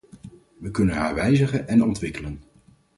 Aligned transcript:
We 0.57 0.71
kunnen 0.71 0.95
haar 0.95 1.15
wijzigen 1.15 1.67
en 1.67 1.83
ontwikkelen. 1.83 2.41